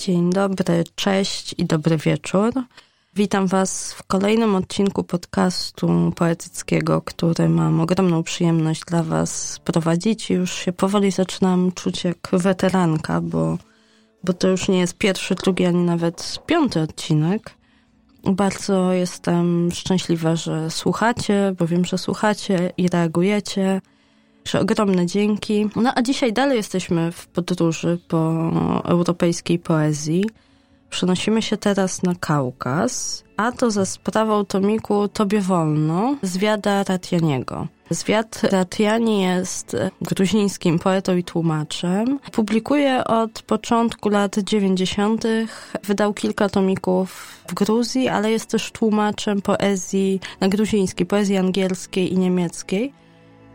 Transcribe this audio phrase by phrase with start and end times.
[0.00, 2.52] Dzień dobry, cześć i dobry wieczór.
[3.14, 10.30] Witam Was w kolejnym odcinku podcastu poetyckiego, który mam ogromną przyjemność dla Was prowadzić.
[10.30, 13.58] Już się powoli zaczynam czuć jak weteranka, bo,
[14.24, 17.50] bo to już nie jest pierwszy, drugi, ani nawet piąty odcinek.
[18.24, 23.80] Bardzo jestem szczęśliwa, że słuchacie, bo wiem, że słuchacie i reagujecie.
[24.50, 25.68] Że ogromne dzięki.
[25.76, 28.50] No a dzisiaj dalej jesteśmy w podróży po
[28.84, 30.24] europejskiej poezji.
[30.90, 37.66] Przenosimy się teraz na Kaukaz, a to za sprawą tomiku Tobie Wolno, zwiada Ratianiego.
[37.90, 42.18] Zwiad Ratiani jest gruzińskim poetą i tłumaczem.
[42.32, 45.24] Publikuje od początku lat 90.
[45.84, 52.18] Wydał kilka tomików w Gruzji, ale jest też tłumaczem poezji na gruzińskiej, poezji angielskiej i
[52.18, 52.92] niemieckiej,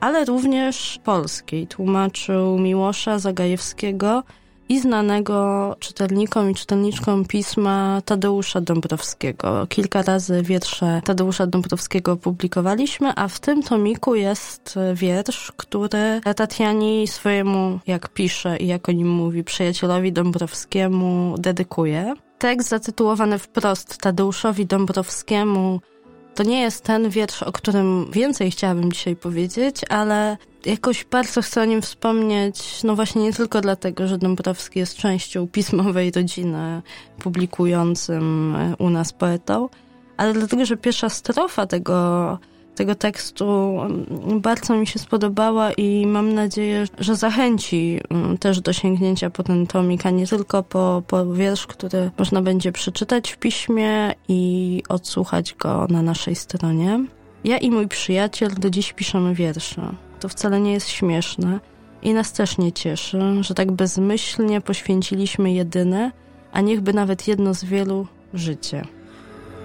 [0.00, 1.66] ale również polskiej.
[1.66, 4.22] Tłumaczył Miłosza Zagajewskiego,
[4.70, 9.66] i znanego czytelnikom i czytelniczkom pisma Tadeusza Dąbrowskiego.
[9.66, 17.78] Kilka razy wiersze Tadeusza Dąbrowskiego publikowaliśmy, a w tym tomiku jest wiersz, który Tatiani swojemu,
[17.86, 22.14] jak pisze i jak o nim mówi, przyjacielowi Dąbrowskiemu dedykuje.
[22.38, 25.80] Tekst zatytułowany wprost Tadeuszowi Dąbrowskiemu
[26.34, 30.36] to nie jest ten wiersz, o którym więcej chciałabym dzisiaj powiedzieć, ale
[30.66, 35.48] jakoś bardzo chcę o nim wspomnieć, no właśnie nie tylko dlatego, że Dąbrowski jest częścią
[35.48, 36.82] pismowej rodziny
[37.18, 39.68] publikującym u nas poetą,
[40.16, 42.38] ale dlatego, że pierwsza strofa tego,
[42.80, 43.76] tego tekstu
[44.36, 49.66] bardzo mi się spodobała i mam nadzieję, że zachęci mm, też do sięgnięcia po ten
[49.66, 55.54] tomik, a nie tylko po, po wiersz, który można będzie przeczytać w piśmie i odsłuchać
[55.54, 57.04] go na naszej stronie.
[57.44, 59.82] Ja i mój przyjaciel do dziś piszemy wiersze.
[60.20, 61.60] To wcale nie jest śmieszne
[62.02, 66.12] i nas też nie cieszy, że tak bezmyślnie poświęciliśmy jedyne,
[66.52, 68.99] a niechby nawet jedno z wielu życie.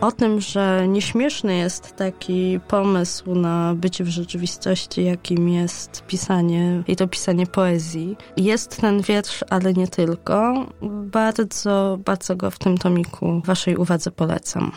[0.02, 6.96] O tym, że nieśmieszny jest taki pomysł na bycie w rzeczywistości, jakim jest pisanie, i
[6.96, 8.18] to pisanie poezji.
[8.38, 10.66] Jest ten wiersz, ale nie tylko.
[11.12, 14.72] Bardzo, bardzo go w tym tomiku waszej uwadze polecam.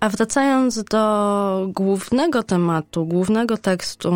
[0.00, 4.12] A wracając do głównego tematu, głównego tekstu,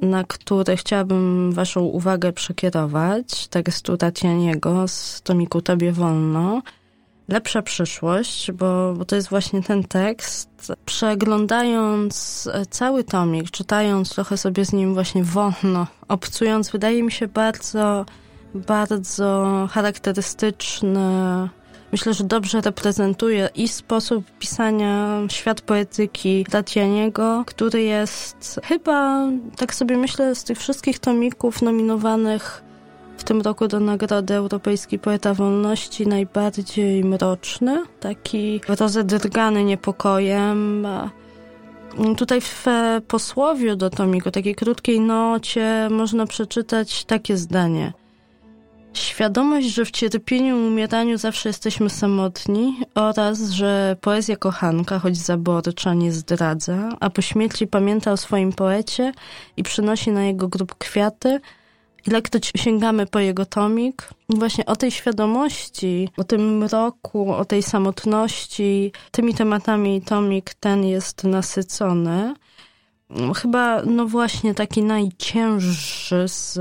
[0.00, 6.62] na który chciałabym Waszą uwagę przekierować, tekstu Tatianiego z tomiku Tobie Wolno,
[7.28, 10.72] Lepsza przyszłość, bo, bo to jest właśnie ten tekst.
[10.84, 18.06] Przeglądając cały tomik, czytając trochę sobie z nim właśnie wolno, obcując, wydaje mi się bardzo,
[18.54, 21.48] bardzo charakterystyczny
[21.92, 29.96] myślę, że dobrze reprezentuje i sposób pisania świat poetyki Tatianiego, który jest chyba, tak sobie
[29.96, 32.67] myślę, z tych wszystkich tomików nominowanych
[33.28, 40.86] tym roku do Nagrody Europejskiej Poeta Wolności najbardziej mroczny, taki rozedrgany niepokojem.
[42.16, 42.64] Tutaj w
[43.08, 47.92] posłowiu do tomiku, takiej krótkiej nocie, można przeczytać takie zdanie–
[48.98, 55.94] Świadomość, że w cierpieniu i umieraniu zawsze jesteśmy samotni oraz, że poezja kochanka, choć zaborcza,
[55.94, 59.12] nie zdradza, a po śmierci pamięta o swoim poecie
[59.56, 61.40] i przynosi na jego grób kwiaty,
[62.10, 64.08] ilekroć sięgamy po jego tomik.
[64.28, 71.24] Właśnie o tej świadomości, o tym mroku, o tej samotności, tymi tematami tomik ten jest
[71.24, 72.34] nasycony
[73.36, 76.58] chyba, no właśnie, taki najcięższy z,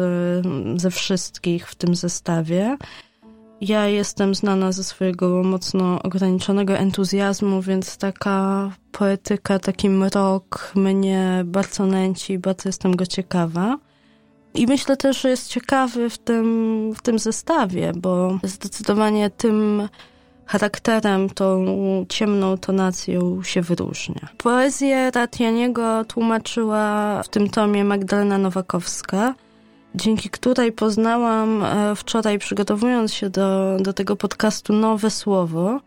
[0.82, 2.78] ze wszystkich w tym zestawie.
[3.62, 11.86] Ja jestem znana ze swojego mocno ograniczonego entuzjazmu, więc taka poetyka, taki mrok mnie bardzo
[11.86, 13.78] nęci, bardzo jestem go ciekawa.
[14.54, 19.90] I myślę też, że jest ciekawy w tym, w tym zestawie, bo zdecydowanie tym
[20.46, 21.66] charakterem, tą
[22.10, 24.28] ciemną tonacją się wyróżnia.
[24.38, 29.34] Poezję Ratianiego tłumaczyła w tym tomie Magdalena Nowakowska,
[29.96, 35.80] dzięki której poznałam e, wczoraj, przygotowując się do, do tego podcastu, nowe słowo,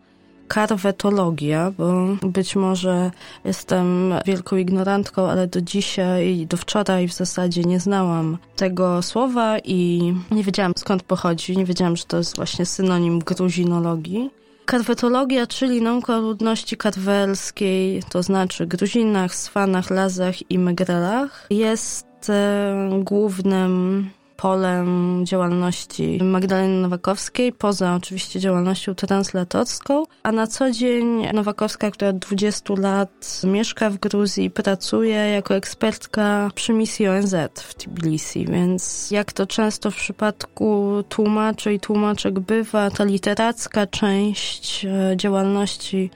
[0.53, 3.11] karwetologia, bo być może
[3.45, 10.13] jestem wielką ignorantką, ale do dzisiaj, do wczoraj w zasadzie nie znałam tego słowa i
[10.31, 14.29] nie wiedziałam skąd pochodzi, nie wiedziałam, że to jest właśnie synonim gruzinologii.
[14.65, 24.09] Karwetologia, czyli nauka ludności karwelskiej, to znaczy Gruzinach, Swanach, Lazach i Megrelach, jest e, głównym
[24.41, 32.17] polem działalności Magdaleny Nowakowskiej, poza oczywiście działalnością translatorską, a na co dzień Nowakowska, która od
[32.17, 39.33] 20 lat mieszka w Gruzji, pracuje jako ekspertka przy misji ONZ w Tbilisi, więc jak
[39.33, 46.09] to często w przypadku tłumaczy i tłumaczek bywa, ta literacka część e, działalności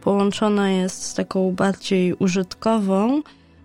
[0.00, 3.22] połączona jest z taką bardziej użytkową,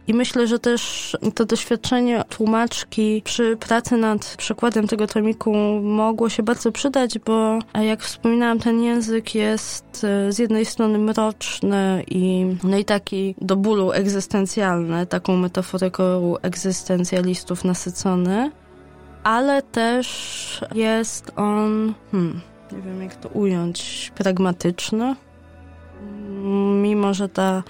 [0.08, 6.44] i myślę, że też to doświadczenie tłumaczki przy pracy nad przekładem tego tomiku mogło się
[6.44, 12.78] bardzo przydać, bo jak wspominałam, ten język jest e, z jednej strony mroczny i, no
[12.78, 18.52] i taki do bólu egzystencjalny, taką metaforyką egzystencjalistów nasycony,
[19.24, 25.16] ale też jest on, hmm, nie wiem jak to ująć, pragmatyczny.
[26.82, 27.64] Mimo, że ta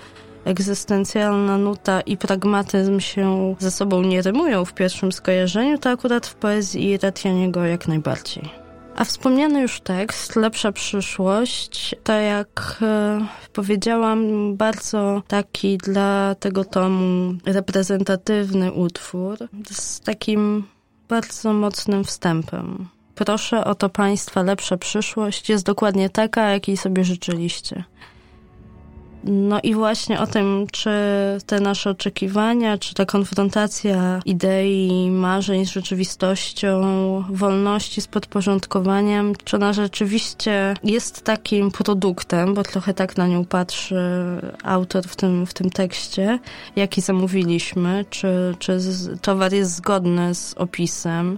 [0.47, 6.35] egzystencjalna nuta i pragmatyzm się ze sobą nie rymują w pierwszym skojarzeniu, to akurat w
[6.35, 8.49] poezji Ratianiego jak najbardziej.
[8.95, 13.19] A wspomniany już tekst, Lepsza przyszłość, to jak e,
[13.53, 19.37] powiedziałam, bardzo taki dla tego tomu reprezentatywny utwór
[19.71, 20.63] z takim
[21.09, 22.87] bardzo mocnym wstępem.
[23.15, 27.83] Proszę o to Państwa, lepsza przyszłość jest dokładnie taka, jakiej sobie życzyliście.
[29.27, 30.89] No i właśnie o tym, czy
[31.45, 36.83] te nasze oczekiwania, czy ta konfrontacja idei, marzeń z rzeczywistością,
[37.29, 44.01] wolności z podporządkowaniem, czy ona rzeczywiście jest takim produktem, bo trochę tak na nią patrzy
[44.63, 46.39] autor w tym, w tym tekście,
[46.75, 48.79] jaki zamówiliśmy, czy, czy
[49.21, 51.37] towar jest zgodny z opisem,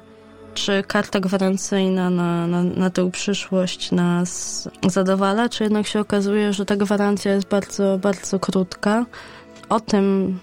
[0.53, 6.65] czy karta gwarancyjna na, na, na tę przyszłość nas zadowala, czy jednak się okazuje, że
[6.65, 9.05] ta gwarancja jest bardzo, bardzo krótka.
[9.69, 10.39] O tym,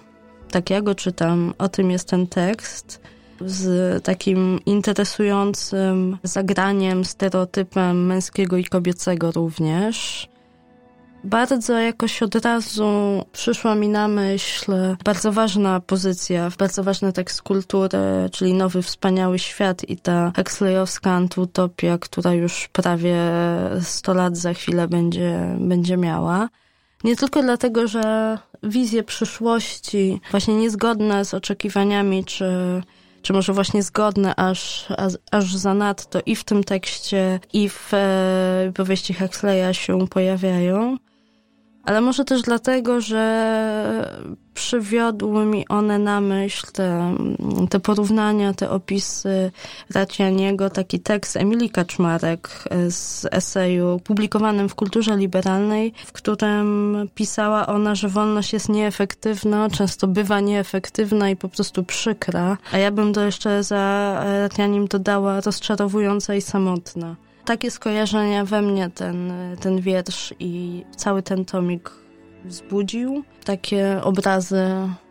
[0.50, 3.00] tak ja go czytam, o tym jest ten tekst
[3.41, 10.29] z takim interesującym zagraniem, stereotypem męskiego i kobiecego również
[11.26, 12.87] bardzo jakoś od razu
[13.32, 14.73] przyszła mi na myśl
[15.05, 17.99] bardzo ważna pozycja, bardzo ważny tekst kultury,
[18.32, 23.17] czyli Nowy Wspaniały Świat i ta Huxleyowska antyutopia, która już prawie
[23.82, 26.49] 100 lat za chwilę będzie, będzie miała.
[27.05, 32.82] Nie tylko dlatego, że wizje przyszłości, właśnie niezgodne z oczekiwaniami, czy,
[33.22, 38.72] czy może właśnie zgodne aż, aż, aż zanadto i w tym tekście, i w e,
[38.75, 40.96] powieści Huxleya się pojawiają,
[41.86, 47.14] ale może też dlatego, że przywiodły mi one na myśl te,
[47.70, 49.50] te porównania, te opisy
[49.94, 57.94] Racianiego, taki tekst Emilii Kaczmarek z eseju publikowanym w Kulturze Liberalnej, w którym pisała ona,
[57.94, 63.24] że wolność jest nieefektywna, często bywa nieefektywna i po prostu przykra, a ja bym to
[63.24, 70.84] jeszcze za Racianim dodała rozczarowująca i samotna takie skojarzenia we mnie ten, ten wiersz i
[70.96, 71.90] cały ten tomik
[72.44, 73.25] wzbudził.
[73.44, 74.66] Takie obrazy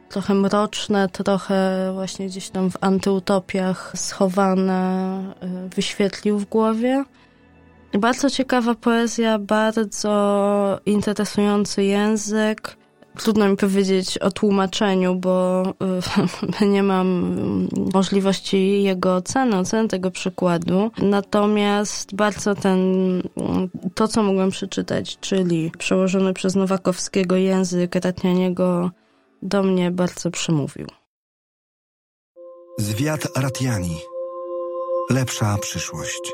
[0.09, 5.19] trochę mroczne, trochę właśnie gdzieś tam w antyutopiach schowane
[5.65, 7.03] y, wyświetlił w głowie.
[7.93, 12.77] Bardzo ciekawa poezja, bardzo interesujący język,
[13.17, 15.63] Trudno mi powiedzieć o tłumaczeniu, bo
[16.61, 17.37] y, nie mam
[17.93, 20.91] możliwości jego oceny, oceny tego przykładu.
[20.97, 22.79] Natomiast bardzo ten,
[23.95, 28.91] to co mogłem przeczytać, czyli przełożony przez Nowakowskiego język Ratnianiego
[29.41, 30.87] do mnie bardzo przemówił.
[32.77, 33.97] Zwiat Ratiani.
[35.09, 36.33] Lepsza przyszłość.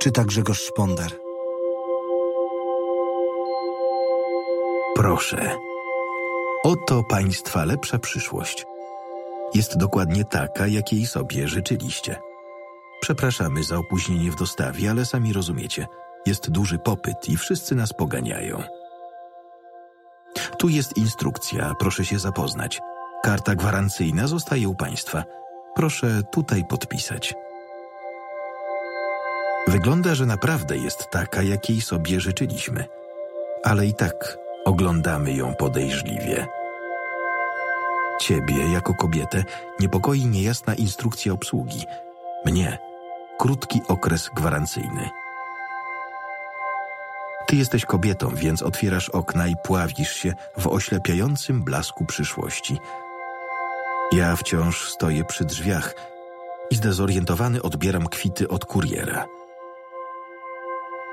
[0.00, 1.18] Czyta Grzegorz Szponder.
[4.94, 5.69] Proszę.
[6.64, 8.66] Oto Państwa lepsza przyszłość.
[9.54, 12.16] Jest dokładnie taka, jakiej sobie życzyliście.
[13.00, 15.86] Przepraszamy za opóźnienie w dostawie, ale sami rozumiecie,
[16.26, 18.62] jest duży popyt i wszyscy nas poganiają.
[20.58, 22.80] Tu jest instrukcja, proszę się zapoznać.
[23.22, 25.24] Karta gwarancyjna zostaje u Państwa.
[25.74, 27.34] Proszę tutaj podpisać.
[29.68, 32.84] Wygląda, że naprawdę jest taka, jakiej sobie życzyliśmy.
[33.64, 36.46] Ale i tak Oglądamy ją podejrzliwie.
[38.20, 39.44] Ciebie, jako kobietę,
[39.80, 41.84] niepokoi niejasna instrukcja obsługi.
[42.44, 42.78] Mnie
[43.38, 45.10] krótki okres gwarancyjny.
[47.46, 52.78] Ty jesteś kobietą, więc otwierasz okna i pławisz się w oślepiającym blasku przyszłości.
[54.12, 55.94] Ja wciąż stoję przy drzwiach
[56.70, 59.26] i zdezorientowany odbieram kwity od kuriera.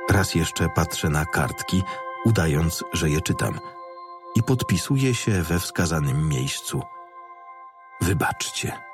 [0.09, 1.83] Raz jeszcze patrzę na kartki,
[2.27, 3.59] udając, że je czytam
[4.35, 6.81] i podpisuję się we wskazanym miejscu.
[8.01, 8.86] Wybaczcie.